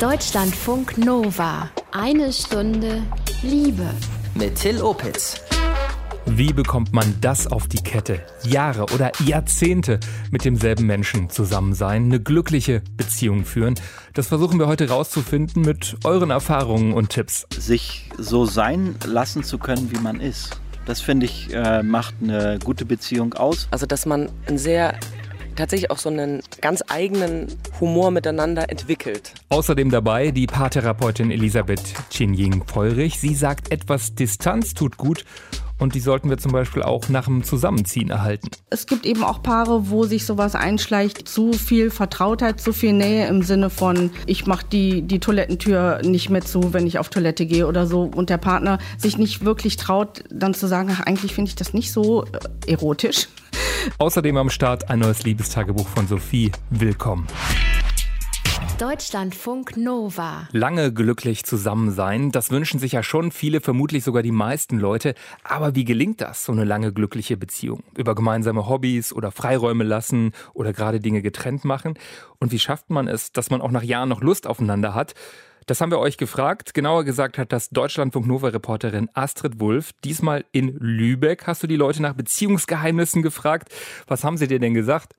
[0.00, 1.70] Deutschlandfunk Nova.
[1.90, 3.02] Eine Stunde
[3.42, 3.90] Liebe.
[4.36, 5.40] Mit Till Opitz.
[6.24, 8.20] Wie bekommt man das auf die Kette?
[8.44, 9.98] Jahre oder Jahrzehnte
[10.30, 13.74] mit demselben Menschen zusammen sein, eine glückliche Beziehung führen.
[14.14, 17.48] Das versuchen wir heute rauszufinden mit euren Erfahrungen und Tipps.
[17.58, 20.60] Sich so sein lassen zu können, wie man ist.
[20.86, 23.66] Das finde ich, äh, macht eine gute Beziehung aus.
[23.72, 24.94] Also, dass man ein sehr
[25.58, 27.48] tatsächlich auch so einen ganz eigenen
[27.80, 29.34] Humor miteinander entwickelt.
[29.50, 33.18] Außerdem dabei die Paartherapeutin Elisabeth Chin-Ying-Feurich.
[33.18, 35.24] Sie sagt, etwas Distanz tut gut
[35.78, 38.48] und die sollten wir zum Beispiel auch nach dem Zusammenziehen erhalten.
[38.70, 43.28] Es gibt eben auch Paare, wo sich sowas einschleicht, zu viel Vertrautheit, zu viel Nähe
[43.28, 47.46] im Sinne von, ich mache die, die Toilettentür nicht mehr zu, wenn ich auf Toilette
[47.46, 48.02] gehe oder so.
[48.02, 51.72] Und der Partner sich nicht wirklich traut, dann zu sagen, ach, eigentlich finde ich das
[51.72, 53.28] nicht so äh, erotisch.
[53.98, 56.52] Außerdem am Start ein neues Liebestagebuch von Sophie.
[56.70, 57.26] Willkommen.
[58.78, 60.46] Deutschlandfunk Nova.
[60.52, 65.16] Lange glücklich zusammen sein, das wünschen sich ja schon viele, vermutlich sogar die meisten Leute.
[65.42, 67.82] Aber wie gelingt das, so eine lange glückliche Beziehung?
[67.96, 71.98] Über gemeinsame Hobbys oder Freiräume lassen oder gerade Dinge getrennt machen?
[72.38, 75.14] Und wie schafft man es, dass man auch nach Jahren noch Lust aufeinander hat?
[75.66, 76.72] Das haben wir euch gefragt.
[76.72, 81.48] Genauer gesagt hat das Deutschlandfunk Nova Reporterin Astrid Wulff diesmal in Lübeck.
[81.48, 83.70] Hast du die Leute nach Beziehungsgeheimnissen gefragt?
[84.06, 85.16] Was haben sie dir denn gesagt?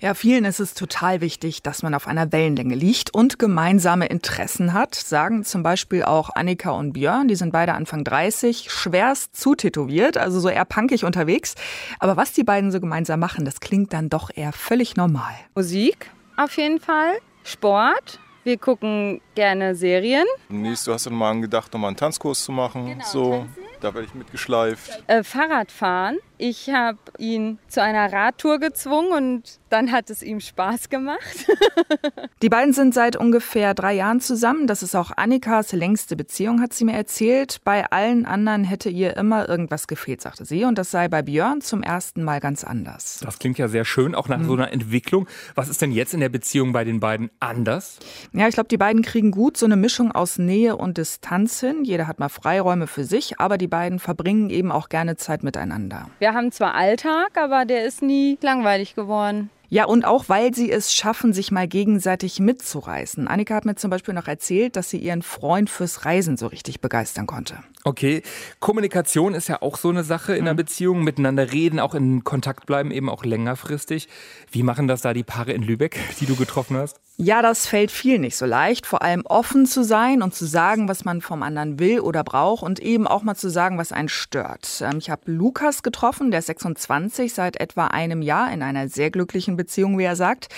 [0.00, 4.74] Ja, vielen ist es total wichtig, dass man auf einer Wellenlänge liegt und gemeinsame Interessen
[4.74, 7.28] hat, sagen zum Beispiel auch Annika und Björn.
[7.28, 11.54] Die sind beide Anfang 30, schwerst zutätowiert, also so eher punkig unterwegs.
[11.98, 15.34] Aber was die beiden so gemeinsam machen, das klingt dann doch eher völlig normal.
[15.54, 20.26] Musik auf jeden Fall, Sport, wir gucken gerne Serien.
[20.50, 22.86] Nächst, du hast dann mal angedacht, nochmal einen Tanzkurs zu machen.
[22.86, 23.65] Genau, so, tanzen.
[23.80, 25.02] Da werde ich mitgeschleift.
[25.06, 26.18] Äh, Fahrradfahren.
[26.38, 31.46] Ich habe ihn zu einer Radtour gezwungen und dann hat es ihm Spaß gemacht.
[32.42, 34.66] Die beiden sind seit ungefähr drei Jahren zusammen.
[34.66, 37.58] Das ist auch Annikas längste Beziehung, hat sie mir erzählt.
[37.64, 40.64] Bei allen anderen hätte ihr immer irgendwas gefehlt, sagte sie.
[40.64, 43.20] Und das sei bei Björn zum ersten Mal ganz anders.
[43.22, 44.46] Das klingt ja sehr schön, auch nach mhm.
[44.46, 45.26] so einer Entwicklung.
[45.54, 47.98] Was ist denn jetzt in der Beziehung bei den beiden anders?
[48.34, 51.82] Ja, ich glaube, die beiden kriegen gut so eine Mischung aus Nähe und Distanz hin.
[51.82, 56.08] Jeder hat mal Freiräume für sich, aber die beiden verbringen eben auch gerne Zeit miteinander.
[56.18, 59.50] Wir haben zwar Alltag, aber der ist nie langweilig geworden.
[59.68, 63.26] Ja, und auch weil sie es schaffen, sich mal gegenseitig mitzureißen.
[63.26, 66.80] Annika hat mir zum Beispiel noch erzählt, dass sie ihren Freund fürs Reisen so richtig
[66.80, 67.58] begeistern konnte.
[67.86, 68.24] Okay,
[68.58, 70.56] Kommunikation ist ja auch so eine Sache in einer mhm.
[70.56, 71.04] Beziehung.
[71.04, 74.08] Miteinander reden, auch in Kontakt bleiben, eben auch längerfristig.
[74.50, 76.98] Wie machen das da die Paare in Lübeck, die du getroffen hast?
[77.18, 78.86] Ja, das fällt viel nicht so leicht.
[78.86, 82.64] Vor allem offen zu sein und zu sagen, was man vom anderen will oder braucht
[82.64, 84.82] und eben auch mal zu sagen, was einen stört.
[84.84, 89.12] Ähm, ich habe Lukas getroffen, der ist 26, seit etwa einem Jahr in einer sehr
[89.12, 90.48] glücklichen Beziehung, wie er sagt.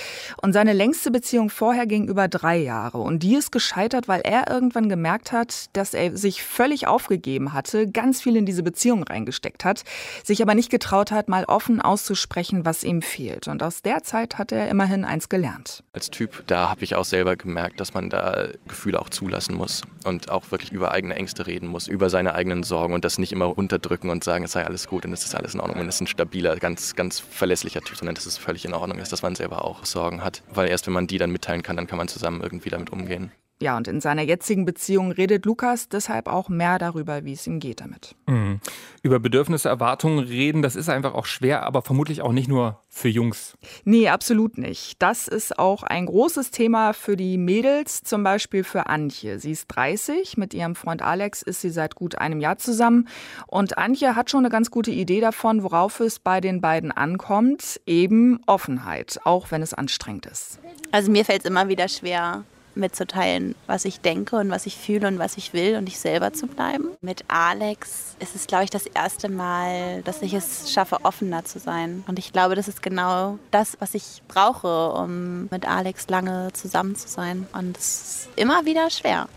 [0.42, 2.98] Und seine längste Beziehung vorher ging über drei Jahre.
[2.98, 7.17] Und die ist gescheitert, weil er irgendwann gemerkt hat, dass er sich völlig aufgegeben
[7.52, 9.84] hatte, ganz viel in diese Beziehung reingesteckt hat,
[10.24, 13.48] sich aber nicht getraut hat, mal offen auszusprechen, was ihm fehlt.
[13.48, 15.82] Und aus der Zeit hat er immerhin eins gelernt.
[15.92, 19.82] Als Typ da habe ich auch selber gemerkt, dass man da Gefühle auch zulassen muss
[20.04, 23.32] und auch wirklich über eigene Ängste reden muss, über seine eigenen Sorgen und das nicht
[23.32, 25.88] immer unterdrücken und sagen, es sei alles gut und es ist alles in Ordnung und
[25.88, 29.12] es ist ein stabiler, ganz, ganz verlässlicher Typ, sondern dass es völlig in Ordnung ist,
[29.12, 31.86] dass man selber auch Sorgen hat, weil erst wenn man die dann mitteilen kann, dann
[31.86, 33.32] kann man zusammen irgendwie damit umgehen.
[33.60, 37.58] Ja, und in seiner jetzigen Beziehung redet Lukas deshalb auch mehr darüber, wie es ihm
[37.58, 38.14] geht damit.
[38.26, 38.60] Mhm.
[39.02, 43.08] Über Bedürfnisse, Erwartungen reden, das ist einfach auch schwer, aber vermutlich auch nicht nur für
[43.08, 43.58] Jungs.
[43.84, 45.02] Nee, absolut nicht.
[45.02, 49.40] Das ist auch ein großes Thema für die Mädels, zum Beispiel für Antje.
[49.40, 53.08] Sie ist 30, mit ihrem Freund Alex ist sie seit gut einem Jahr zusammen.
[53.48, 57.80] Und Antje hat schon eine ganz gute Idee davon, worauf es bei den beiden ankommt.
[57.86, 60.60] Eben Offenheit, auch wenn es anstrengend ist.
[60.92, 65.08] Also mir fällt es immer wieder schwer, mitzuteilen, was ich denke und was ich fühle
[65.08, 66.88] und was ich will und ich selber zu bleiben.
[67.00, 71.58] Mit Alex ist es, glaube ich, das erste Mal, dass ich es schaffe, offener zu
[71.58, 72.04] sein.
[72.06, 76.96] Und ich glaube, das ist genau das, was ich brauche, um mit Alex lange zusammen
[76.96, 77.46] zu sein.
[77.52, 79.28] Und es ist immer wieder schwer.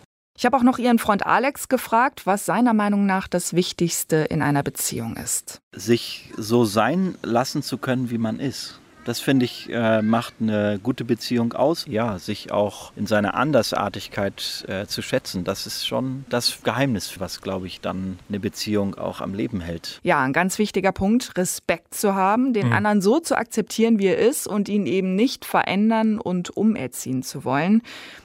[0.41, 4.41] Ich habe auch noch Ihren Freund Alex gefragt, was seiner Meinung nach das Wichtigste in
[4.41, 5.61] einer Beziehung ist.
[5.71, 8.80] Sich so sein lassen zu können, wie man ist.
[9.06, 11.86] Das finde ich, äh, macht eine gute Beziehung aus.
[11.88, 17.42] Ja, sich auch in seiner Andersartigkeit äh, zu schätzen, das ist schon das Geheimnis, was,
[17.42, 20.00] glaube ich, dann eine Beziehung auch am Leben hält.
[20.03, 22.74] Ja, ein ganz wichtiger Punkt, Respekt zu haben, den mhm.
[22.74, 27.44] anderen so zu akzeptieren, wie er ist und ihn eben nicht verändern und umerziehen zu
[27.44, 27.81] wollen.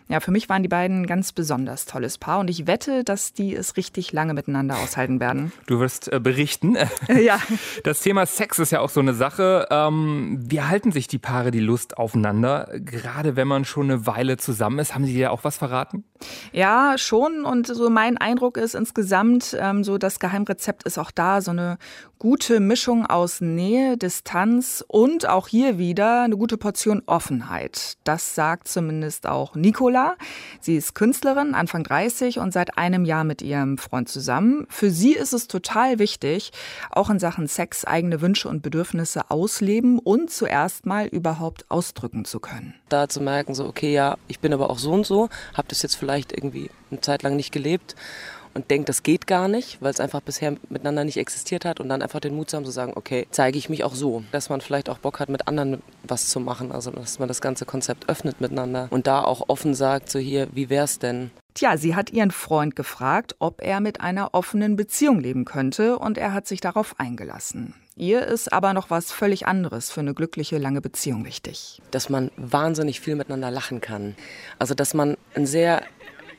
[0.09, 3.33] Ja, für mich waren die beiden ein ganz besonders tolles Paar und ich wette, dass
[3.33, 5.53] die es richtig lange miteinander aushalten werden.
[5.67, 6.77] Du wirst äh, berichten.
[7.17, 7.41] Ja.
[7.83, 9.67] Das Thema Sex ist ja auch so eine Sache.
[9.71, 14.37] Ähm, wir behalten sich die Paare die Lust aufeinander, gerade wenn man schon eine Weile
[14.37, 14.97] zusammen ist?
[14.97, 16.03] Haben Sie ja auch was verraten?
[16.53, 17.45] Ja, schon.
[17.45, 21.79] Und so mein Eindruck ist insgesamt, ähm, so das Geheimrezept ist auch da, so eine
[22.19, 27.99] gute Mischung aus Nähe, Distanz und auch hier wieder eine gute Portion Offenheit.
[28.05, 30.17] Das sagt zumindest auch Nicola.
[30.61, 34.67] Sie ist Künstlerin, Anfang 30 und seit einem Jahr mit ihrem Freund zusammen.
[34.71, 36.53] Für sie ist es total wichtig,
[36.91, 42.41] auch in Sachen Sex eigene Wünsche und Bedürfnisse ausleben und zuerst mal überhaupt ausdrücken zu
[42.41, 42.75] können.
[42.89, 45.83] Da zu merken, so, okay, ja, ich bin aber auch so und so, habe das
[45.83, 47.95] jetzt vielleicht irgendwie eine Zeit lang nicht gelebt
[48.57, 51.91] und denkt, das geht gar nicht, weil es einfach bisher miteinander nicht existiert hat und
[51.91, 54.49] dann einfach den Mut zu haben zu sagen, okay, zeige ich mich auch so, dass
[54.49, 57.67] man vielleicht auch Bock hat, mit anderen was zu machen, also dass man das ganze
[57.67, 61.31] Konzept öffnet miteinander und da auch offen sagt, so hier, wie wär's denn?
[61.53, 66.19] Tja, sie hat ihren Freund gefragt, ob er mit einer offenen Beziehung leben könnte und
[66.19, 67.75] er hat sich darauf eingelassen.
[67.99, 71.81] Ihr ist aber noch was völlig anderes für eine glückliche, lange Beziehung wichtig.
[71.91, 74.17] Dass man wahnsinnig viel miteinander lachen kann.
[74.59, 75.83] Also, dass man ein sehr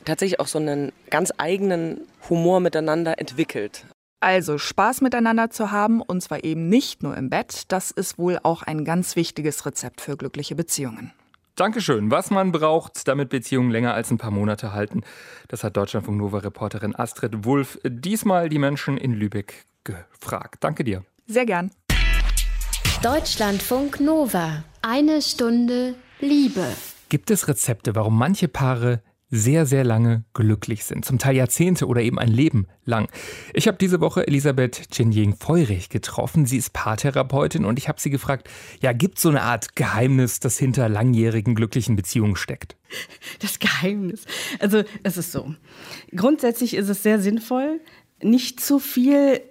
[0.08, 3.86] tatsächlich auch so einen ganz eigenen Humor miteinander entwickelt.
[4.20, 8.40] Also Spaß miteinander zu haben, und zwar eben nicht nur im Bett, das ist wohl
[8.42, 11.12] auch ein ganz wichtiges Rezept für glückliche Beziehungen.
[11.56, 12.12] Dankeschön.
[12.12, 15.02] Was man braucht, damit Beziehungen länger als ein paar Monate halten,
[15.48, 20.64] das hat Deutschlandfunk Nova-Reporterin Astrid Wulff diesmal die Menschen in Lübeck gefragt.
[20.64, 21.04] Danke dir.
[21.26, 21.72] Sehr gern.
[23.04, 24.64] Deutschlandfunk Nova.
[24.82, 26.66] Eine Stunde Liebe.
[27.10, 32.02] Gibt es Rezepte, warum manche Paare sehr, sehr lange glücklich sind, zum Teil Jahrzehnte oder
[32.02, 33.10] eben ein Leben lang.
[33.54, 36.46] Ich habe diese Woche Elisabeth Jinjing Feurich getroffen.
[36.46, 38.50] Sie ist Paartherapeutin und ich habe sie gefragt,
[38.82, 42.78] ja, gibt so eine Art Geheimnis, das hinter langjährigen glücklichen Beziehungen steckt?
[43.40, 44.26] Das Geheimnis.
[44.60, 45.54] Also, es ist so.
[46.16, 47.82] Grundsätzlich ist es sehr sinnvoll,
[48.22, 49.42] nicht zu viel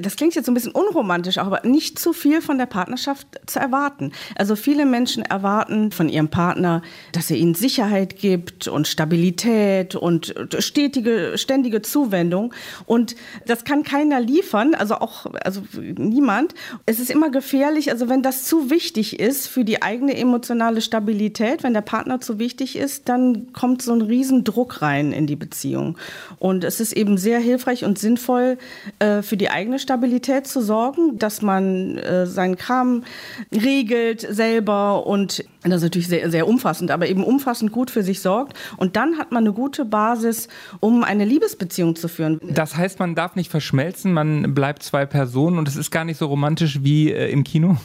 [0.00, 3.58] das klingt jetzt so ein bisschen unromantisch, aber nicht zu viel von der Partnerschaft zu
[3.58, 4.12] erwarten.
[4.36, 6.82] Also viele Menschen erwarten von ihrem Partner,
[7.12, 12.52] dass er ihnen Sicherheit gibt und Stabilität und stetige, ständige Zuwendung.
[12.86, 13.16] Und
[13.46, 15.62] das kann keiner liefern, also auch, also
[15.96, 16.54] niemand.
[16.84, 21.62] Es ist immer gefährlich, also wenn das zu wichtig ist für die eigene emotionale Stabilität,
[21.62, 25.96] wenn der Partner zu wichtig ist, dann kommt so ein Riesendruck rein in die Beziehung.
[26.38, 28.58] Und es ist eben sehr hilfreich und sinnvoll
[28.98, 33.04] äh, für die eigene Stabilität zu sorgen, dass man äh, seinen Kram
[33.52, 38.20] regelt selber und das ist natürlich sehr, sehr umfassend, aber eben umfassend gut für sich
[38.20, 38.56] sorgt.
[38.76, 40.48] Und dann hat man eine gute Basis,
[40.80, 42.40] um eine Liebesbeziehung zu führen.
[42.42, 46.18] Das heißt, man darf nicht verschmelzen, man bleibt zwei Personen und es ist gar nicht
[46.18, 47.76] so romantisch wie äh, im Kino?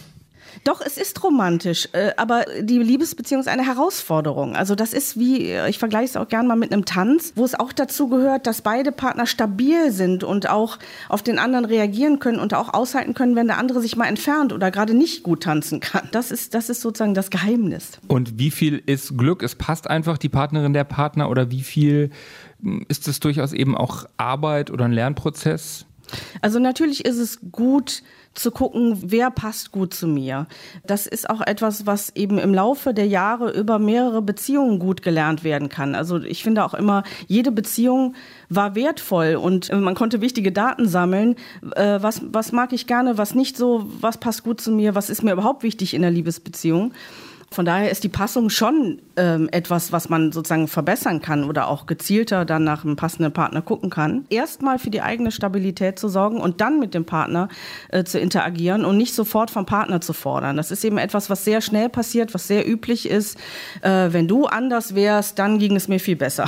[0.63, 4.55] Doch, es ist romantisch, äh, aber die Liebesbeziehung ist eine Herausforderung.
[4.55, 7.43] Also das ist wie, äh, ich vergleiche es auch gerne mal mit einem Tanz, wo
[7.43, 10.77] es auch dazu gehört, dass beide Partner stabil sind und auch
[11.09, 14.53] auf den anderen reagieren können und auch aushalten können, wenn der andere sich mal entfernt
[14.53, 16.07] oder gerade nicht gut tanzen kann.
[16.11, 17.93] Das ist, das ist sozusagen das Geheimnis.
[18.07, 19.43] Und wie viel ist Glück?
[19.43, 22.11] Es passt einfach die Partnerin der Partner oder wie viel
[22.61, 25.85] hm, ist es durchaus eben auch Arbeit oder ein Lernprozess?
[26.41, 28.03] Also natürlich ist es gut,
[28.33, 30.47] zu gucken, wer passt gut zu mir.
[30.85, 35.43] Das ist auch etwas, was eben im Laufe der Jahre über mehrere Beziehungen gut gelernt
[35.43, 35.95] werden kann.
[35.95, 38.15] Also ich finde auch immer, jede Beziehung
[38.47, 41.35] war wertvoll und man konnte wichtige Daten sammeln.
[41.75, 45.09] Äh, was, was mag ich gerne, was nicht so, was passt gut zu mir, was
[45.09, 46.93] ist mir überhaupt wichtig in der Liebesbeziehung.
[47.53, 51.85] Von daher ist die Passung schon ähm, etwas, was man sozusagen verbessern kann oder auch
[51.85, 54.25] gezielter dann nach einem passenden Partner gucken kann.
[54.29, 57.49] Erstmal für die eigene Stabilität zu sorgen und dann mit dem Partner
[57.89, 60.55] äh, zu interagieren und nicht sofort vom Partner zu fordern.
[60.55, 63.37] Das ist eben etwas, was sehr schnell passiert, was sehr üblich ist.
[63.81, 66.47] Äh, wenn du anders wärst, dann ging es mir viel besser.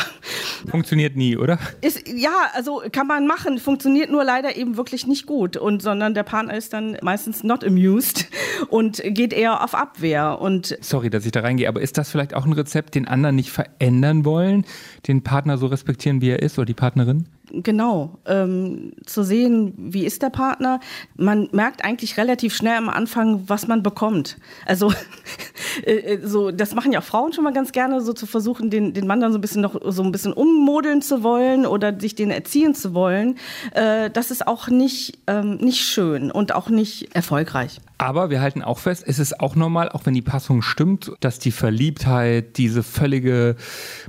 [0.71, 1.59] Funktioniert nie, oder?
[1.81, 6.13] Ist, ja, also kann man machen, funktioniert nur leider eben wirklich nicht gut und sondern
[6.13, 8.27] der Partner ist dann meistens not amused
[8.69, 12.35] und geht eher auf Abwehr und sorry, dass ich da reingehe, aber ist das vielleicht
[12.35, 14.63] auch ein Rezept, den anderen nicht verändern wollen,
[15.07, 17.27] den Partner so respektieren, wie er ist oder die Partnerin?
[17.51, 20.79] Genau, ähm, zu sehen, wie ist der Partner.
[21.15, 24.37] Man merkt eigentlich relativ schnell am Anfang, was man bekommt.
[24.67, 24.93] Also
[25.85, 28.69] äh, äh, so, das machen ja auch Frauen schon mal ganz gerne, so zu versuchen,
[28.69, 31.99] den, den Mann dann so ein bisschen noch so ein bisschen ummodeln zu wollen oder
[31.99, 33.37] sich den erziehen zu wollen.
[33.71, 37.79] Äh, das ist auch nicht, ähm, nicht schön und auch nicht erfolgreich.
[38.03, 41.39] Aber wir halten auch fest, es ist auch normal, auch wenn die Passung stimmt, dass
[41.39, 43.55] die Verliebtheit, diese völlige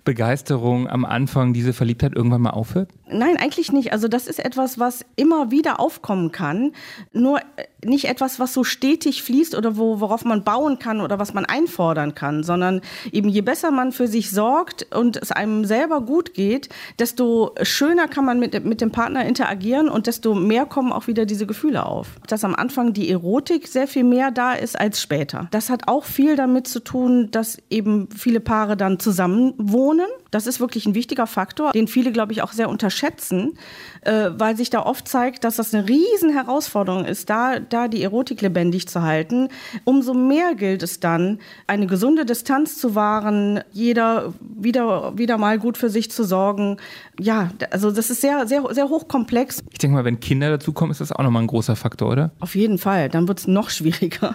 [0.04, 2.90] Begeisterung am Anfang, diese Verliebtheit irgendwann mal aufhört?
[3.08, 3.92] Nein, eigentlich nicht.
[3.92, 6.72] Also das ist etwas, was immer wieder aufkommen kann.
[7.12, 7.38] Nur
[7.84, 11.44] nicht etwas, was so stetig fließt oder wo, worauf man bauen kann oder was man
[11.44, 12.80] einfordern kann, sondern
[13.12, 18.08] eben je besser man für sich sorgt und es einem selber gut geht, desto schöner
[18.08, 21.86] kann man mit, mit dem Partner interagieren und desto mehr kommen auch wieder diese Gefühle
[21.86, 22.08] auf.
[22.26, 25.48] Dass am Anfang die Erotik sehr viel mehr da ist als später.
[25.50, 30.06] Das hat auch viel damit zu tun, dass eben viele Paare dann zusammen wohnen.
[30.34, 33.56] Das ist wirklich ein wichtiger Faktor, den viele, glaube ich, auch sehr unterschätzen,
[34.00, 38.02] äh, weil sich da oft zeigt, dass das eine riesen Herausforderung ist, da, da die
[38.02, 39.48] Erotik lebendig zu halten.
[39.84, 41.38] Umso mehr gilt es dann,
[41.68, 46.78] eine gesunde Distanz zu wahren, jeder wieder, wieder mal gut für sich zu sorgen.
[47.20, 49.62] Ja, also das ist sehr, sehr, sehr hochkomplex.
[49.70, 52.32] Ich denke mal, wenn Kinder dazukommen, ist das auch nochmal ein großer Faktor, oder?
[52.40, 53.08] Auf jeden Fall.
[53.08, 54.34] Dann wird es noch schwieriger.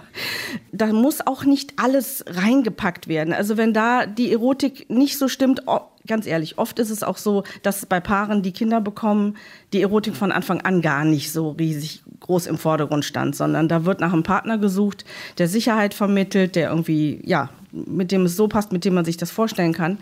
[0.72, 3.34] Da muss auch nicht alles reingepackt werden.
[3.34, 5.68] Also wenn da die Erotik nicht so stimmt,
[6.06, 9.36] ganz ehrlich, oft ist es auch so, dass bei Paaren, die Kinder bekommen,
[9.72, 13.84] die Erotik von Anfang an gar nicht so riesig groß im Vordergrund stand, sondern da
[13.84, 15.04] wird nach einem Partner gesucht,
[15.38, 19.16] der Sicherheit vermittelt, der irgendwie, ja, mit dem es so passt, mit dem man sich
[19.16, 19.98] das vorstellen kann.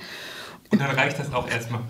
[0.70, 1.80] Und dann reicht das auch erstmal.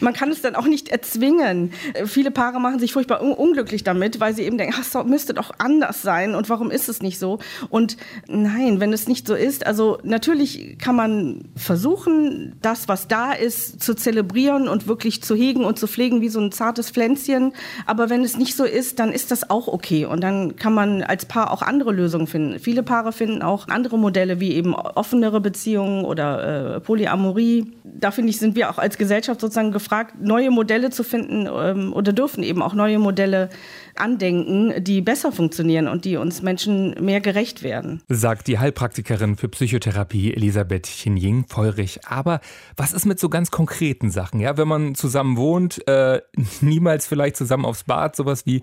[0.00, 1.72] Man kann es dann auch nicht erzwingen.
[2.04, 5.52] Viele Paare machen sich furchtbar un unglücklich damit, weil sie eben denken, das müsste doch
[5.58, 7.38] anders sein und warum ist es nicht so?
[7.70, 13.32] Und nein, wenn es nicht so ist, also natürlich kann man versuchen, das, was da
[13.32, 17.52] ist, zu zelebrieren und wirklich zu hegen und zu pflegen wie so ein zartes Pflänzchen.
[17.86, 20.06] Aber wenn es nicht so ist, dann ist das auch okay.
[20.06, 22.58] Und dann kann man als Paar auch andere Lösungen finden.
[22.58, 27.72] Viele Paare finden auch andere Modelle wie eben offenere Beziehungen oder äh, Polyamorie.
[27.84, 31.92] Da finde ich, sind wir auch als Gesellschaft sozusagen gefragt, neue Modelle zu finden ähm,
[31.92, 33.50] oder dürfen eben auch neue Modelle
[33.94, 38.02] andenken, die besser funktionieren und die uns Menschen mehr gerecht werden.
[38.08, 42.00] Sagt die Heilpraktikerin für Psychotherapie Elisabeth Chinjing-Feurich.
[42.06, 42.40] Aber
[42.76, 44.40] was ist mit so ganz konkreten Sachen?
[44.40, 46.22] Ja, wenn man zusammen wohnt, äh,
[46.62, 48.62] niemals vielleicht zusammen aufs Bad, sowas wie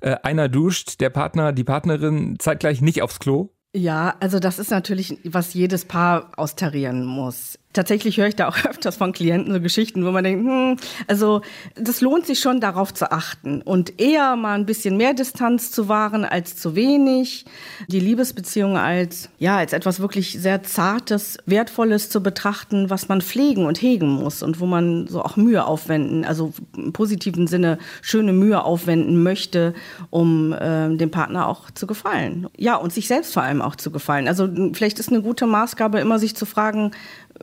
[0.00, 3.50] äh, einer duscht, der Partner, die Partnerin zeitgleich nicht aufs Klo?
[3.74, 8.64] Ja, also das ist natürlich, was jedes Paar austarieren muss tatsächlich höre ich da auch
[8.68, 10.76] öfters von Klienten so Geschichten, wo man denkt, hm,
[11.06, 11.42] also
[11.74, 15.88] das lohnt sich schon darauf zu achten und eher mal ein bisschen mehr Distanz zu
[15.88, 17.44] wahren als zu wenig,
[17.88, 23.66] die Liebesbeziehung als ja als etwas wirklich sehr zartes, wertvolles zu betrachten, was man pflegen
[23.66, 28.32] und hegen muss und wo man so auch Mühe aufwenden, also im positiven Sinne schöne
[28.32, 29.74] Mühe aufwenden möchte,
[30.10, 32.48] um äh, dem Partner auch zu gefallen.
[32.56, 34.28] Ja, und sich selbst vor allem auch zu gefallen.
[34.28, 36.92] Also vielleicht ist eine gute Maßgabe immer sich zu fragen,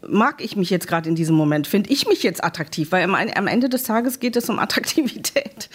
[0.07, 1.67] mag ich mich jetzt gerade in diesem Moment?
[1.67, 2.91] Finde ich mich jetzt attraktiv?
[2.91, 5.69] Weil am, am Ende des Tages geht es um Attraktivität.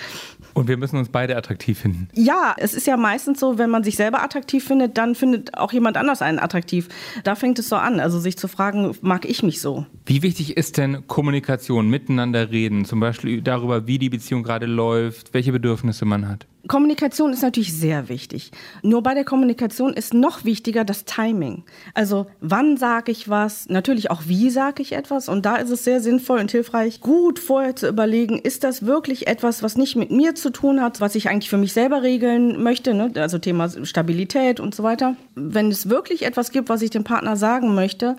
[0.55, 2.09] Und wir müssen uns beide attraktiv finden.
[2.15, 5.73] Ja, es ist ja meistens so, wenn man sich selber attraktiv findet, dann findet auch
[5.73, 6.89] jemand anders einen attraktiv.
[7.25, 9.85] Da fängt es so an, also sich zu fragen, mag ich mich so?
[10.07, 15.35] Wie wichtig ist denn Kommunikation, miteinander reden, zum Beispiel darüber, wie die Beziehung gerade läuft,
[15.35, 16.47] welche Bedürfnisse man hat?
[16.67, 18.51] Kommunikation ist natürlich sehr wichtig.
[18.83, 21.65] Nur bei der Kommunikation ist noch wichtiger das Timing.
[21.93, 25.29] Also wann sage ich was, natürlich auch wie sage ich etwas.
[25.29, 29.27] Und da ist es sehr sinnvoll und hilfreich, gut vorher zu überlegen, ist das wirklich
[29.27, 32.63] etwas, was nicht mit mir zu tun hat, was ich eigentlich für mich selber regeln
[32.63, 33.11] möchte, ne?
[33.17, 35.17] also Thema Stabilität und so weiter.
[35.35, 38.17] Wenn es wirklich etwas gibt, was ich dem Partner sagen möchte,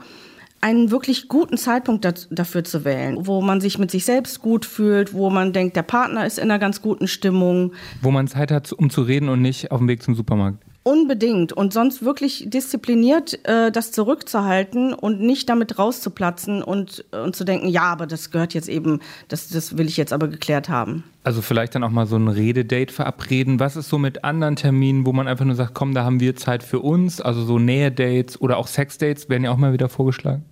[0.62, 5.14] einen wirklich guten Zeitpunkt dafür zu wählen, wo man sich mit sich selbst gut fühlt,
[5.14, 7.74] wo man denkt, der Partner ist in einer ganz guten Stimmung.
[8.02, 10.65] Wo man Zeit hat, um zu reden und nicht auf dem Weg zum Supermarkt.
[10.88, 11.52] Unbedingt.
[11.52, 17.68] Und sonst wirklich diszipliniert äh, das zurückzuhalten und nicht damit rauszuplatzen und, und zu denken,
[17.68, 21.04] ja, aber das gehört jetzt eben, das, das will ich jetzt aber geklärt haben.
[21.24, 23.60] Also vielleicht dann auch mal so ein Rededate verabreden.
[23.60, 26.36] Was ist so mit anderen Terminen, wo man einfach nur sagt, komm, da haben wir
[26.36, 30.46] Zeit für uns, also so Nähe-Dates oder auch Sex-Dates werden ja auch mal wieder vorgeschlagen?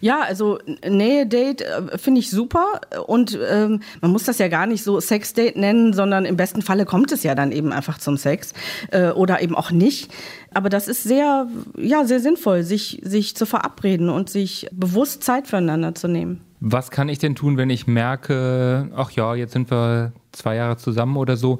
[0.00, 4.84] Ja, also Nähe-Date äh, finde ich super und ähm, man muss das ja gar nicht
[4.84, 8.52] so Sex-Date nennen, sondern im besten Falle kommt es ja dann eben einfach zum Sex
[8.90, 10.12] äh, oder eben auch nicht.
[10.52, 15.48] Aber das ist sehr, ja, sehr sinnvoll, sich, sich zu verabreden und sich bewusst Zeit
[15.48, 16.40] füreinander zu nehmen.
[16.60, 20.76] Was kann ich denn tun, wenn ich merke, ach ja, jetzt sind wir zwei Jahre
[20.76, 21.58] zusammen oder so,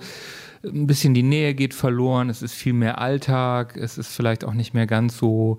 [0.65, 4.55] ein bisschen die Nähe geht verloren, es ist viel mehr Alltag, es ist vielleicht auch
[4.55, 5.59] nicht mehr ganz so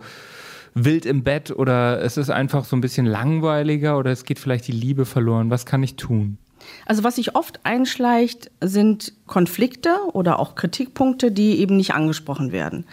[0.75, 4.67] wild im Bett oder es ist einfach so ein bisschen langweiliger oder es geht vielleicht
[4.67, 5.49] die Liebe verloren.
[5.49, 6.37] Was kann ich tun?
[6.85, 12.85] Also was sich oft einschleicht, sind Konflikte oder auch Kritikpunkte, die eben nicht angesprochen werden.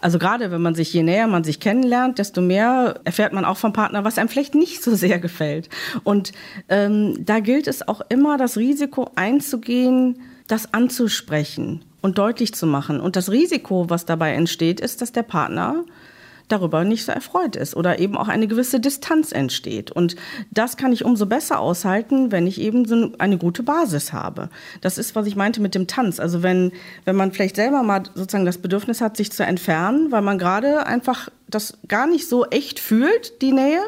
[0.00, 3.56] Also gerade wenn man sich, je näher man sich kennenlernt, desto mehr erfährt man auch
[3.56, 5.68] vom Partner, was einem vielleicht nicht so sehr gefällt.
[6.02, 6.32] Und
[6.68, 13.00] ähm, da gilt es auch immer, das Risiko einzugehen, das anzusprechen und deutlich zu machen.
[13.00, 15.84] Und das Risiko, was dabei entsteht, ist, dass der Partner
[16.52, 19.90] darüber nicht so erfreut ist oder eben auch eine gewisse Distanz entsteht.
[19.90, 20.16] Und
[20.50, 24.50] das kann ich umso besser aushalten, wenn ich eben so eine gute Basis habe.
[24.80, 26.20] Das ist, was ich meinte mit dem Tanz.
[26.20, 26.72] Also wenn,
[27.04, 30.86] wenn man vielleicht selber mal sozusagen das Bedürfnis hat, sich zu entfernen, weil man gerade
[30.86, 33.80] einfach das gar nicht so echt fühlt, die Nähe,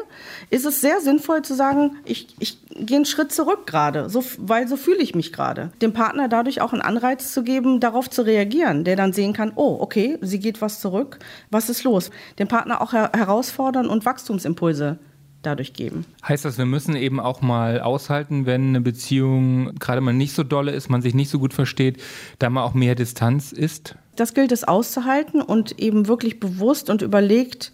[0.49, 4.67] ist es sehr sinnvoll zu sagen, ich, ich gehe einen Schritt zurück gerade, so, weil
[4.67, 5.71] so fühle ich mich gerade.
[5.81, 9.53] Dem Partner dadurch auch einen Anreiz zu geben, darauf zu reagieren, der dann sehen kann,
[9.55, 11.19] oh, okay, sie geht was zurück,
[11.51, 12.11] was ist los?
[12.39, 14.99] Den Partner auch her herausfordern und Wachstumsimpulse
[15.45, 16.05] dadurch geben.
[16.27, 20.43] Heißt das, wir müssen eben auch mal aushalten, wenn eine Beziehung gerade mal nicht so
[20.43, 22.01] dolle ist, man sich nicht so gut versteht,
[22.39, 23.95] da mal auch mehr Distanz ist?
[24.15, 27.71] Das gilt es auszuhalten und eben wirklich bewusst und überlegt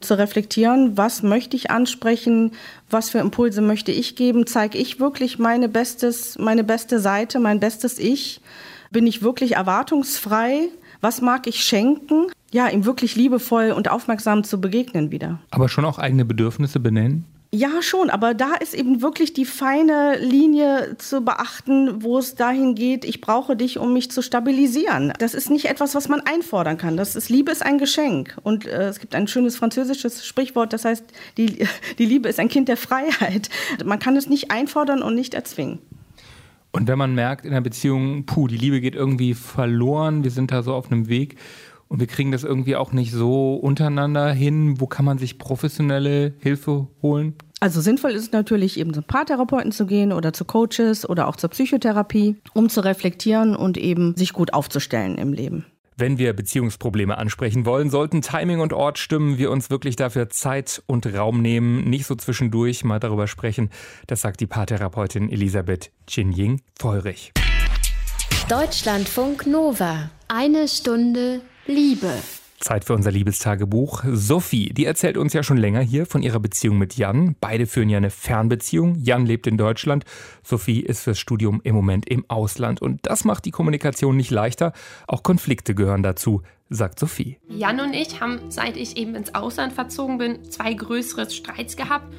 [0.00, 2.52] zu reflektieren, was möchte ich ansprechen,
[2.90, 7.60] was für Impulse möchte ich geben, zeige ich wirklich meine bestes, meine beste Seite, mein
[7.60, 8.40] bestes Ich,
[8.90, 10.68] bin ich wirklich erwartungsfrei,
[11.00, 15.40] was mag ich schenken, ja, ihm wirklich liebevoll und aufmerksam zu begegnen wieder.
[15.50, 17.24] Aber schon auch eigene Bedürfnisse benennen?
[17.56, 22.74] Ja, schon, aber da ist eben wirklich die feine Linie zu beachten, wo es dahin
[22.74, 25.12] geht, ich brauche dich, um mich zu stabilisieren.
[25.20, 26.96] Das ist nicht etwas, was man einfordern kann.
[26.96, 28.36] Das ist Liebe ist ein Geschenk.
[28.42, 31.04] Und äh, es gibt ein schönes französisches Sprichwort, das heißt,
[31.36, 31.64] die,
[31.98, 33.50] die Liebe ist ein Kind der Freiheit.
[33.84, 35.78] Man kann es nicht einfordern und nicht erzwingen.
[36.72, 40.50] Und wenn man merkt in der Beziehung, puh, die Liebe geht irgendwie verloren, wir sind
[40.50, 41.36] da so auf einem Weg
[41.94, 46.34] und wir kriegen das irgendwie auch nicht so untereinander hin, wo kann man sich professionelle
[46.40, 47.34] Hilfe holen?
[47.60, 51.36] Also sinnvoll ist es natürlich eben zum Paartherapeuten zu gehen oder zu Coaches oder auch
[51.36, 55.66] zur Psychotherapie, um zu reflektieren und eben sich gut aufzustellen im Leben.
[55.96, 60.82] Wenn wir Beziehungsprobleme ansprechen wollen, sollten Timing und Ort stimmen, wir uns wirklich dafür Zeit
[60.88, 63.70] und Raum nehmen, nicht so zwischendurch mal darüber sprechen.
[64.08, 67.32] Das sagt die Paartherapeutin Elisabeth Jinjing Feurich.
[68.48, 70.10] Deutschlandfunk Nova.
[70.26, 72.12] Eine Stunde Liebe.
[72.60, 74.04] Zeit für unser Liebestagebuch.
[74.10, 77.36] Sophie, die erzählt uns ja schon länger hier von ihrer Beziehung mit Jan.
[77.40, 78.96] Beide führen ja eine Fernbeziehung.
[78.96, 80.04] Jan lebt in Deutschland.
[80.42, 82.80] Sophie ist fürs Studium im Moment im Ausland.
[82.80, 84.72] Und das macht die Kommunikation nicht leichter.
[85.06, 87.38] Auch Konflikte gehören dazu, sagt Sophie.
[87.48, 92.12] Jan und ich haben, seit ich eben ins Ausland verzogen bin, zwei größere Streits gehabt.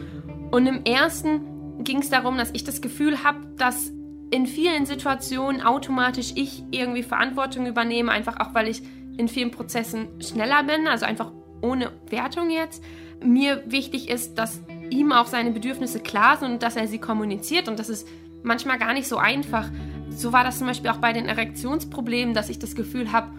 [0.52, 3.92] Und im ersten ging es darum, dass ich das Gefühl habe, dass
[4.32, 8.82] in vielen Situationen automatisch ich irgendwie Verantwortung übernehme, einfach auch weil ich
[9.18, 11.32] in vielen Prozessen schneller bin, also einfach
[11.62, 12.84] ohne Wertung jetzt.
[13.24, 17.68] Mir wichtig ist, dass ihm auch seine Bedürfnisse klar sind und dass er sie kommuniziert
[17.68, 18.08] und das ist
[18.44, 19.70] manchmal gar nicht so einfach.
[20.10, 23.32] So war das zum Beispiel auch bei den Erektionsproblemen, dass ich das Gefühl habe,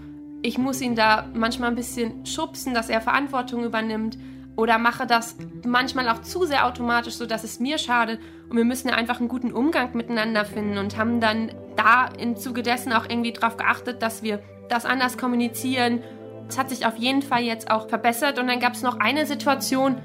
[0.42, 4.18] ich muss ihn da manchmal ein bisschen schubsen, dass er Verantwortung übernimmt
[4.56, 8.20] oder mache das manchmal auch zu sehr automatisch, sodass es mir schadet.
[8.48, 12.62] Und wir müssen einfach einen guten Umgang miteinander finden und haben dann da im Zuge
[12.62, 16.02] dessen auch irgendwie darauf geachtet, dass wir das anders kommunizieren.
[16.48, 18.38] Es hat sich auf jeden Fall jetzt auch verbessert.
[18.38, 19.96] Und dann gab es noch eine Situation,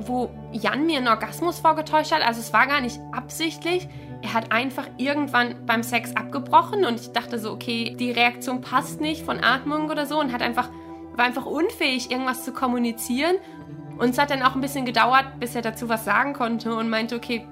[0.00, 2.26] wo Jan mir einen Orgasmus vorgetäuscht hat.
[2.26, 3.88] Also es war gar nicht absichtlich.
[4.22, 9.00] Er hat einfach irgendwann beim Sex abgebrochen und ich dachte so, okay, die Reaktion passt
[9.00, 10.70] nicht von Atmung oder so und hat einfach,
[11.16, 13.36] war einfach unfähig, irgendwas zu kommunizieren.
[13.98, 16.88] Und es hat dann auch ein bisschen gedauert, bis er dazu was sagen konnte und
[16.88, 17.46] meinte, okay,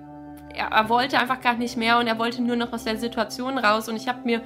[0.54, 3.58] er, er wollte einfach gar nicht mehr und er wollte nur noch aus der Situation
[3.58, 3.88] raus.
[3.88, 4.42] Und ich habe mir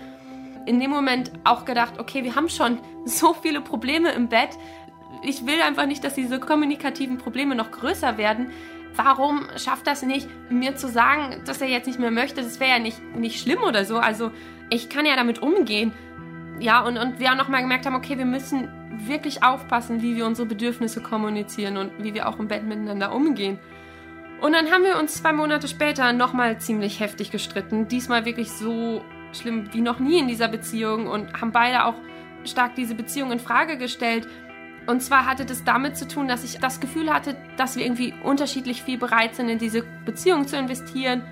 [0.67, 4.51] in dem Moment auch gedacht, okay, wir haben schon so viele Probleme im Bett.
[5.23, 8.51] Ich will einfach nicht, dass diese kommunikativen Probleme noch größer werden.
[8.97, 12.43] Warum schafft das nicht, mir zu sagen, dass er jetzt nicht mehr möchte?
[12.43, 13.99] Das wäre ja nicht, nicht schlimm oder so.
[13.99, 14.31] Also
[14.71, 15.93] ich kann ja damit umgehen.
[16.61, 18.69] Ja, und, und wir auch nochmal gemerkt haben, okay, wir müssen
[19.07, 23.59] wirklich aufpassen, wie wir unsere Bedürfnisse kommunizieren und wie wir auch im Bett miteinander umgehen.
[24.41, 27.89] Und dann haben wir uns zwei Monate später nochmal ziemlich heftig gestritten.
[27.89, 29.03] Diesmal wirklich so
[29.35, 31.95] schlimm wie noch nie in dieser Beziehung und haben beide auch
[32.45, 34.27] stark diese Beziehung in Frage gestellt.
[34.87, 38.13] Und zwar hatte das damit zu tun, dass ich das Gefühl hatte, dass wir irgendwie
[38.23, 41.23] unterschiedlich viel bereit sind, in diese Beziehung zu investieren.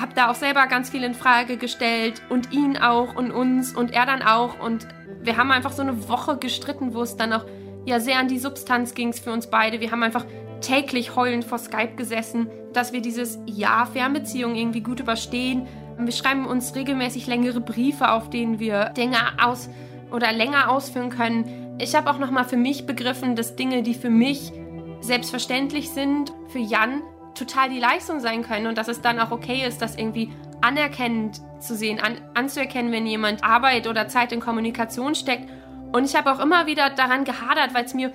[0.00, 3.92] Hab da auch selber ganz viel in Frage gestellt und ihn auch und uns und
[3.92, 4.60] er dann auch.
[4.60, 4.86] Und
[5.22, 7.44] wir haben einfach so eine Woche gestritten, wo es dann auch
[7.86, 9.80] ja sehr an die Substanz ging für uns beide.
[9.80, 10.26] Wir haben einfach
[10.60, 15.66] täglich heulend vor Skype gesessen, dass wir dieses Jahr Fernbeziehung irgendwie gut überstehen,
[15.98, 19.70] wir schreiben uns regelmäßig längere Briefe, auf denen wir Dinge aus
[20.10, 21.76] oder länger ausführen können.
[21.78, 24.52] Ich habe auch nochmal für mich begriffen, dass Dinge, die für mich
[25.00, 27.02] selbstverständlich sind, für Jan
[27.34, 30.30] total die Leistung sein können und dass es dann auch okay ist, das irgendwie
[30.62, 35.48] anerkennend zu sehen, an, anzuerkennen, wenn jemand Arbeit oder Zeit in Kommunikation steckt.
[35.92, 38.12] Und ich habe auch immer wieder daran gehadert, weil es mir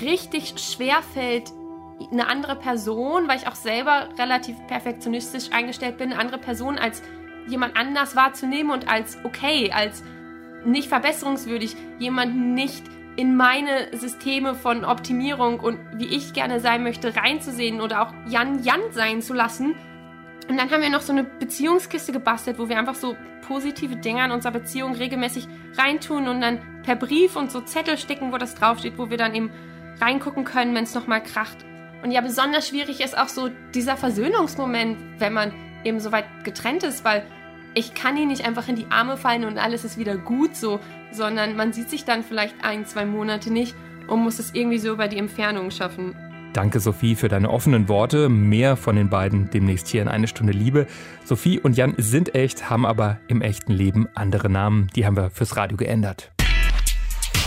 [0.00, 1.52] richtig schwer fällt,
[2.10, 7.02] eine andere Person, weil ich auch selber relativ perfektionistisch eingestellt bin, eine andere Person als
[7.46, 10.02] jemand anders wahrzunehmen und als okay, als
[10.64, 12.84] nicht verbesserungswürdig, jemanden nicht
[13.16, 18.62] in meine Systeme von Optimierung und wie ich gerne sein möchte reinzusehen oder auch Jan
[18.62, 19.74] Jan sein zu lassen.
[20.48, 24.22] Und dann haben wir noch so eine Beziehungskiste gebastelt, wo wir einfach so positive Dinge
[24.22, 28.54] an unserer Beziehung regelmäßig reintun und dann per Brief und so Zettel sticken, wo das
[28.54, 29.50] draufsteht, wo wir dann eben
[30.00, 31.64] reingucken können, wenn es nochmal kracht.
[32.02, 35.52] Und ja, besonders schwierig ist auch so dieser Versöhnungsmoment, wenn man
[35.84, 37.24] eben so weit getrennt ist, weil
[37.74, 40.80] ich kann ihn nicht einfach in die Arme fallen und alles ist wieder gut so,
[41.12, 43.74] sondern man sieht sich dann vielleicht ein, zwei Monate nicht
[44.08, 46.14] und muss es irgendwie so über die Entfernung schaffen.
[46.52, 48.28] Danke, Sophie, für deine offenen Worte.
[48.28, 50.86] Mehr von den beiden demnächst hier in eine Stunde Liebe.
[51.24, 54.88] Sophie und Jan sind echt, haben aber im echten Leben andere Namen.
[54.94, 56.30] Die haben wir fürs Radio geändert.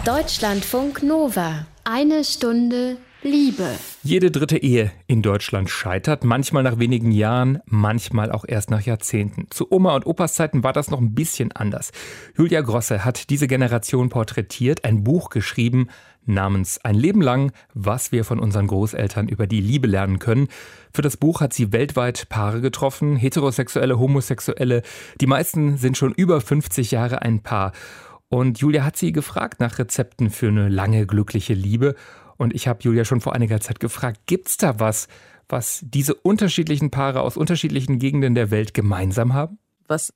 [0.06, 1.68] Deutschlandfunk Nova.
[1.84, 3.68] Eine Stunde Liebe.
[4.04, 9.48] Jede dritte Ehe in Deutschland scheitert, manchmal nach wenigen Jahren, manchmal auch erst nach Jahrzehnten.
[9.50, 11.92] Zu Oma und Opas Zeiten war das noch ein bisschen anders.
[12.38, 15.88] Julia Grosse hat diese Generation porträtiert, ein Buch geschrieben
[16.28, 20.48] namens Ein Leben lang, was wir von unseren Großeltern über die Liebe lernen können.
[20.94, 24.82] Für das Buch hat sie weltweit Paare getroffen, heterosexuelle, homosexuelle.
[25.22, 27.74] Die meisten sind schon über 50 Jahre ein Paar.
[28.28, 31.96] Und Julia hat sie gefragt nach Rezepten für eine lange glückliche Liebe.
[32.38, 35.08] Und ich habe Julia schon vor einiger Zeit gefragt, gibt's da was,
[35.48, 39.60] was diese unterschiedlichen Paare aus unterschiedlichen Gegenden der Welt gemeinsam haben?
[39.88, 40.14] Was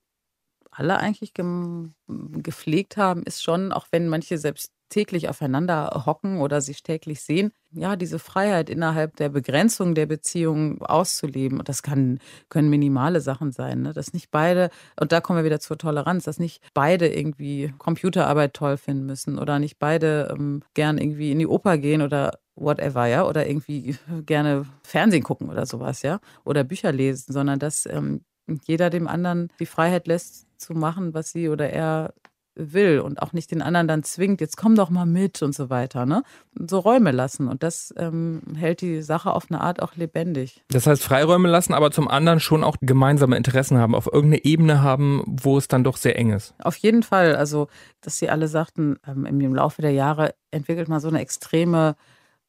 [0.71, 6.83] alle eigentlich gepflegt haben, ist schon, auch wenn manche selbst täglich aufeinander hocken oder sich
[6.83, 11.59] täglich sehen, ja, diese Freiheit innerhalb der Begrenzung der Beziehung auszuleben.
[11.59, 13.93] Und das kann, können minimale Sachen sein, ne?
[13.93, 18.53] dass nicht beide, und da kommen wir wieder zur Toleranz, dass nicht beide irgendwie Computerarbeit
[18.53, 23.05] toll finden müssen oder nicht beide ähm, gern irgendwie in die Oper gehen oder whatever,
[23.05, 28.21] ja, oder irgendwie gerne Fernsehen gucken oder sowas, ja, oder Bücher lesen, sondern dass ähm,
[28.65, 32.13] jeder dem anderen die Freiheit lässt, zu machen, was sie oder er
[32.59, 35.69] will und auch nicht den anderen dann zwingt, jetzt komm doch mal mit und so
[35.69, 36.05] weiter.
[36.05, 36.23] Ne?
[36.53, 40.63] So Räume lassen und das ähm, hält die Sache auf eine Art auch lebendig.
[40.69, 44.81] Das heißt Freiräume lassen, aber zum anderen schon auch gemeinsame Interessen haben, auf irgendeine Ebene
[44.81, 46.53] haben, wo es dann doch sehr eng ist.
[46.59, 47.35] Auf jeden Fall.
[47.35, 47.67] Also,
[48.01, 51.95] dass sie alle sagten, ähm, im Laufe der Jahre entwickelt man so eine extreme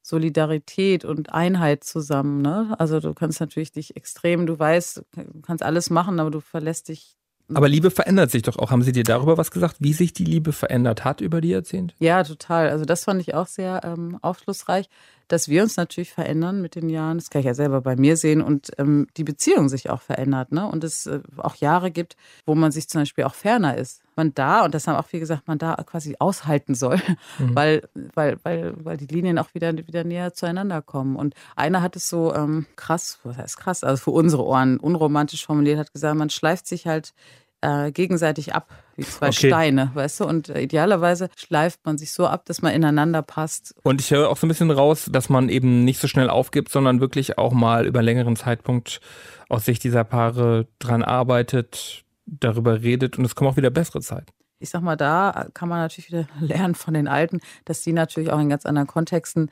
[0.01, 2.41] Solidarität und Einheit zusammen.
[2.41, 2.75] Ne?
[2.79, 6.89] Also du kannst natürlich dich extrem, du weißt, du kannst alles machen, aber du verlässt
[6.89, 7.17] dich
[7.53, 8.71] aber Liebe verändert sich doch auch.
[8.71, 11.95] Haben Sie dir darüber was gesagt, wie sich die Liebe verändert hat über die Jahrzehnte?
[11.99, 12.69] Ja, total.
[12.69, 14.89] Also das fand ich auch sehr ähm, aufschlussreich,
[15.31, 17.17] dass wir uns natürlich verändern mit den Jahren.
[17.17, 20.51] Das kann ich ja selber bei mir sehen und ähm, die Beziehung sich auch verändert.
[20.51, 20.67] Ne?
[20.67, 24.01] Und es äh, auch Jahre gibt, wo man sich zum Beispiel auch ferner ist.
[24.17, 26.99] Man da, und das haben auch viele gesagt, man da quasi aushalten soll,
[27.39, 27.55] mhm.
[27.55, 31.15] weil, weil, weil, weil die Linien auch wieder, wieder näher zueinander kommen.
[31.15, 35.45] Und einer hat es so ähm, krass, was heißt krass, also für unsere Ohren unromantisch
[35.45, 37.13] formuliert, hat gesagt, man schleift sich halt
[37.61, 39.47] äh, gegenseitig ab, wie zwei okay.
[39.47, 40.25] Steine, weißt du?
[40.25, 43.75] Und äh, idealerweise schleift man sich so ab, dass man ineinander passt.
[43.83, 46.71] Und ich höre auch so ein bisschen raus, dass man eben nicht so schnell aufgibt,
[46.71, 48.99] sondern wirklich auch mal über längeren Zeitpunkt
[49.49, 54.31] aus Sicht dieser Paare dran arbeitet, darüber redet und es kommen auch wieder bessere Zeiten.
[54.59, 58.31] Ich sag mal, da kann man natürlich wieder lernen von den Alten, dass die natürlich
[58.31, 59.51] auch in ganz anderen Kontexten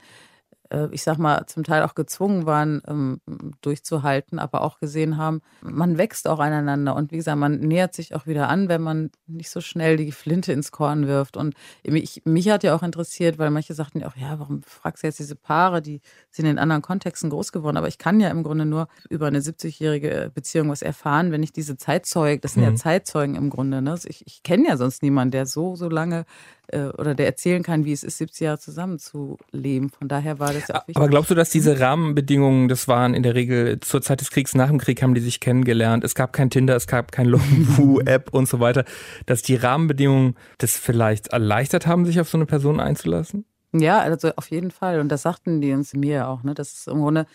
[0.92, 3.20] ich sag mal, zum Teil auch gezwungen waren, ähm,
[3.60, 6.94] durchzuhalten, aber auch gesehen haben, man wächst auch aneinander.
[6.94, 10.12] Und wie gesagt, man nähert sich auch wieder an, wenn man nicht so schnell die
[10.12, 11.36] Flinte ins Korn wirft.
[11.36, 11.54] Und
[11.84, 15.08] mich, mich hat ja auch interessiert, weil manche sagten ja auch, ja, warum fragst du
[15.08, 17.76] jetzt diese Paare, die sind in anderen Kontexten groß geworden.
[17.76, 21.52] Aber ich kann ja im Grunde nur über eine 70-jährige Beziehung was erfahren, wenn ich
[21.52, 22.70] diese Zeitzeugen, das sind mhm.
[22.70, 23.82] ja Zeitzeugen im Grunde.
[23.82, 23.96] Ne?
[24.04, 26.24] Ich, ich kenne ja sonst niemanden, der so, so lange
[26.72, 29.90] äh, oder der erzählen kann, wie es ist, 70 Jahre zusammenzuleben.
[29.90, 30.96] Von daher war das ja auch wichtig.
[30.96, 34.54] Aber glaubst du, dass diese Rahmenbedingungen, das waren in der Regel zur Zeit des Kriegs,
[34.54, 38.32] nach dem Krieg haben die sich kennengelernt, es gab kein Tinder, es gab kein Longbu-App
[38.32, 38.84] und so weiter,
[39.26, 43.44] dass die Rahmenbedingungen das vielleicht erleichtert haben, sich auf so eine Person einzulassen?
[43.72, 45.00] Ja, also auf jeden Fall.
[45.00, 46.54] Und das sagten die uns mir auch, ne?
[46.54, 47.26] Das ist im Grunde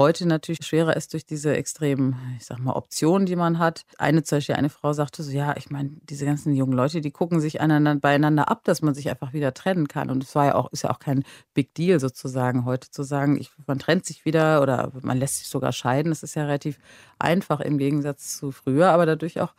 [0.00, 3.84] heute natürlich schwerer ist durch diese extremen, ich sag mal, Optionen, die man hat.
[3.98, 7.10] Eine zum Beispiel, eine Frau sagte so, ja, ich meine, diese ganzen jungen Leute, die
[7.10, 10.08] gucken sich einander, beieinander ab, dass man sich einfach wieder trennen kann.
[10.08, 13.38] Und es war ja auch, ist ja auch kein Big Deal sozusagen, heute zu sagen,
[13.38, 16.10] ich, man trennt sich wieder oder man lässt sich sogar scheiden.
[16.10, 16.78] Das ist ja relativ
[17.18, 19.52] einfach im Gegensatz zu früher, aber dadurch auch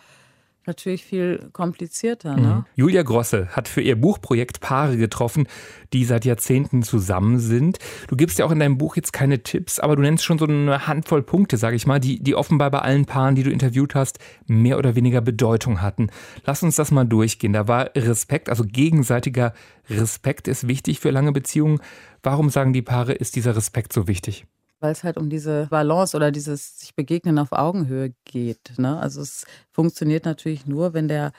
[0.65, 2.35] natürlich viel komplizierter.
[2.35, 2.47] Ne?
[2.47, 2.65] Mhm.
[2.75, 5.47] Julia Grosse hat für ihr Buchprojekt Paare getroffen,
[5.93, 7.79] die seit Jahrzehnten zusammen sind.
[8.07, 10.45] Du gibst ja auch in deinem Buch jetzt keine Tipps, aber du nennst schon so
[10.45, 13.95] eine Handvoll Punkte, sage ich mal, die, die offenbar bei allen Paaren, die du interviewt
[13.95, 16.07] hast, mehr oder weniger Bedeutung hatten.
[16.45, 17.53] Lass uns das mal durchgehen.
[17.53, 19.53] Da war Respekt, also gegenseitiger
[19.89, 21.79] Respekt ist wichtig für lange Beziehungen.
[22.23, 24.45] Warum sagen die Paare, ist dieser Respekt so wichtig?
[24.81, 28.73] Weil es halt um diese Balance oder dieses sich begegnen auf Augenhöhe geht.
[28.77, 28.99] Ne?
[28.99, 31.31] Also es funktioniert natürlich nur, wenn der,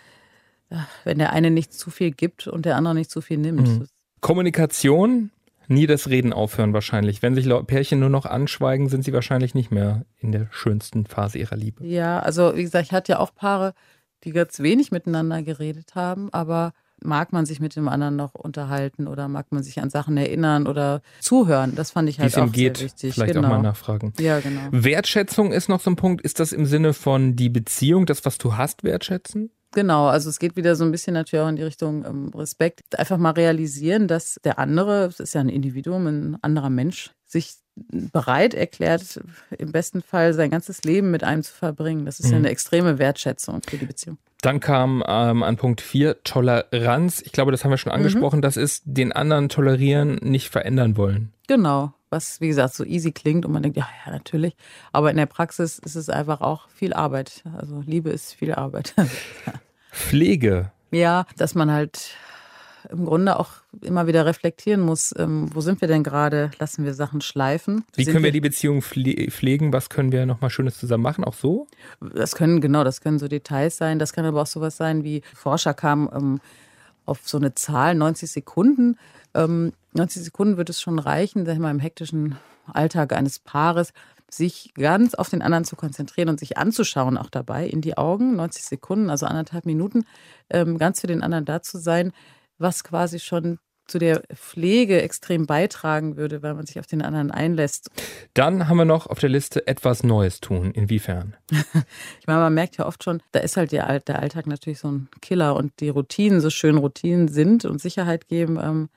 [1.04, 3.68] wenn der eine nicht zu viel gibt und der andere nicht zu viel nimmt.
[3.68, 3.86] Mhm.
[4.20, 5.30] Kommunikation,
[5.66, 7.20] nie das Reden aufhören wahrscheinlich.
[7.22, 11.38] Wenn sich Pärchen nur noch anschweigen, sind sie wahrscheinlich nicht mehr in der schönsten Phase
[11.38, 11.84] ihrer Liebe.
[11.84, 13.74] Ja, also wie gesagt, ich hatte ja auch Paare,
[14.22, 16.72] die ganz wenig miteinander geredet haben, aber
[17.04, 20.66] mag man sich mit dem anderen noch unterhalten oder mag man sich an Sachen erinnern
[20.66, 21.74] oder zuhören.
[21.74, 23.14] Das fand ich halt auch geht, sehr wichtig.
[23.14, 23.48] Vielleicht genau.
[23.48, 24.12] auch mal nachfragen.
[24.18, 24.60] Ja, genau.
[24.70, 26.22] Wertschätzung ist noch so ein Punkt.
[26.22, 29.50] Ist das im Sinne von die Beziehung, das, was du hast, wertschätzen?
[29.74, 32.98] Genau, also es geht wieder so ein bisschen natürlich auch in die Richtung ähm, Respekt.
[32.98, 37.54] Einfach mal realisieren, dass der andere, das ist ja ein Individuum, ein anderer Mensch, sich
[37.74, 39.20] bereit erklärt,
[39.56, 42.04] im besten Fall sein ganzes Leben mit einem zu verbringen.
[42.04, 42.32] Das ist mhm.
[42.32, 44.18] ja eine extreme Wertschätzung für die Beziehung.
[44.42, 47.22] Dann kam ähm, an Punkt 4 Toleranz.
[47.24, 47.98] Ich glaube, das haben wir schon mhm.
[47.98, 48.38] angesprochen.
[48.38, 48.42] Mhm.
[48.42, 51.32] Das ist den anderen tolerieren, nicht verändern wollen.
[51.46, 54.56] Genau, was wie gesagt so easy klingt und man denkt, ja, ja, natürlich.
[54.92, 57.44] Aber in der Praxis ist es einfach auch viel Arbeit.
[57.56, 58.94] Also Liebe ist viel Arbeit.
[59.92, 60.72] Pflege.
[60.90, 62.16] Ja, dass man halt
[62.90, 66.50] im Grunde auch immer wieder reflektieren muss, ähm, wo sind wir denn gerade?
[66.58, 67.84] Lassen wir Sachen schleifen?
[67.94, 69.72] Wie sind können wir die Beziehung pflegen?
[69.72, 71.24] Was können wir nochmal Schönes zusammen machen?
[71.24, 71.66] Auch so?
[72.14, 73.98] Das können, genau, das können so Details sein.
[73.98, 76.40] Das kann aber auch sowas sein, wie Forscher kamen ähm,
[77.06, 78.98] auf so eine Zahl, 90 Sekunden.
[79.34, 82.36] Ähm, 90 Sekunden wird es schon reichen, sag ich mal, im hektischen
[82.72, 83.92] Alltag eines Paares,
[84.30, 88.36] sich ganz auf den anderen zu konzentrieren und sich anzuschauen, auch dabei in die Augen,
[88.36, 90.04] 90 Sekunden, also anderthalb Minuten,
[90.48, 92.12] ähm, ganz für den anderen da zu sein,
[92.62, 97.30] was quasi schon zu der Pflege extrem beitragen würde, weil man sich auf den anderen
[97.30, 97.90] einlässt.
[98.32, 100.70] Dann haben wir noch auf der Liste etwas Neues tun.
[100.70, 101.36] Inwiefern?
[101.50, 105.08] ich meine, man merkt ja oft schon, da ist halt der, Alltag natürlich so ein
[105.20, 108.88] Killer und die Routinen, so schön Routinen sind und Sicherheit geben, ähm,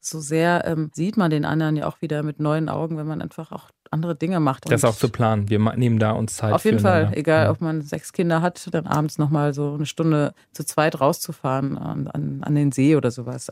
[0.00, 3.22] so sehr ähm, sieht man den anderen ja auch wieder mit neuen Augen, wenn man
[3.22, 4.70] einfach auch andere Dinge macht.
[4.70, 5.48] Das ist auch zu planen.
[5.48, 6.52] Wir nehmen da uns Zeit.
[6.52, 7.50] Auf jeden Fall, egal ja.
[7.50, 12.08] ob man sechs Kinder hat, dann abends nochmal so eine Stunde zu zweit rauszufahren an,
[12.08, 13.50] an, an, den See oder sowas.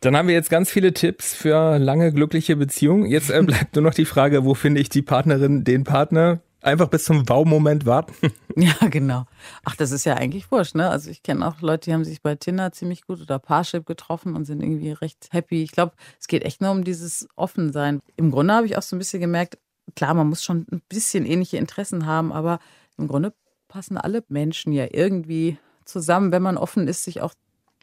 [0.00, 3.06] Dann haben wir jetzt ganz viele Tipps für lange glückliche Beziehungen.
[3.06, 6.40] Jetzt äh, bleibt nur noch die Frage, wo finde ich die Partnerin, den Partner?
[6.62, 8.14] Einfach bis zum Wow-Moment warten.
[8.54, 9.24] Ja, genau.
[9.64, 10.90] Ach, das ist ja eigentlich wurscht, ne?
[10.90, 14.36] Also ich kenne auch Leute, die haben sich bei Tinder ziemlich gut oder Parship getroffen
[14.36, 15.62] und sind irgendwie recht happy.
[15.62, 18.02] Ich glaube, es geht echt nur um dieses Offensein.
[18.16, 19.56] Im Grunde habe ich auch so ein bisschen gemerkt,
[19.96, 22.58] klar, man muss schon ein bisschen ähnliche Interessen haben, aber
[22.98, 23.32] im Grunde
[23.68, 27.32] passen alle Menschen ja irgendwie zusammen, wenn man offen ist, sich auch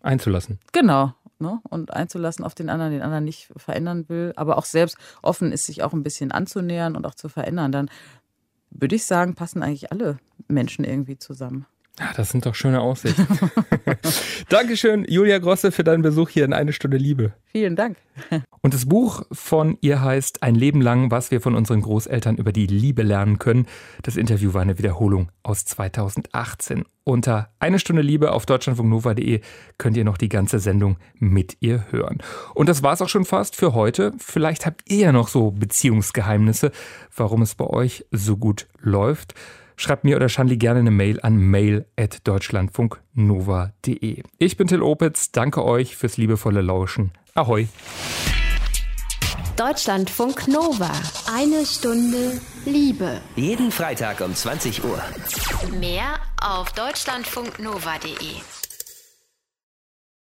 [0.03, 0.59] einzulassen.
[0.71, 1.13] Genau.
[1.41, 1.61] Ne?
[1.69, 5.65] Und einzulassen auf den anderen, den anderen nicht verändern will, aber auch selbst offen ist,
[5.65, 7.89] sich auch ein bisschen anzunähern und auch zu verändern, dann
[8.79, 11.65] würde ich sagen, passen eigentlich alle Menschen irgendwie zusammen.
[11.99, 13.27] Ja, das sind doch schöne Aussichten.
[14.49, 17.33] Dankeschön, Julia Grosse, für deinen Besuch hier in Eine Stunde Liebe.
[17.51, 17.97] Vielen Dank.
[18.61, 22.53] Und das Buch von ihr heißt Ein Leben lang, was wir von unseren Großeltern über
[22.53, 23.67] die Liebe lernen können.
[24.01, 26.85] Das Interview war eine Wiederholung aus 2018.
[27.03, 29.41] Unter Eine Stunde Liebe auf deutschlandfunknova.de
[29.77, 32.19] könnt ihr noch die ganze Sendung mit ihr hören.
[32.53, 34.13] Und das war's auch schon fast für heute.
[34.19, 36.71] Vielleicht habt ihr ja noch so Beziehungsgeheimnisse,
[37.13, 39.33] warum es bei euch so gut läuft.
[39.79, 44.23] Schreibt mir oder Shanli gerne eine Mail an mail.deutschlandfunknova.de.
[44.37, 47.13] Ich bin Till Opitz, danke euch fürs liebevolle Lauschen.
[47.33, 47.69] Ahoi!
[49.55, 50.91] Deutschlandfunk Nova.
[51.33, 53.21] Eine Stunde Liebe.
[53.37, 55.01] Jeden Freitag um 20 Uhr.
[55.79, 58.58] Mehr auf deutschlandfunknova.de.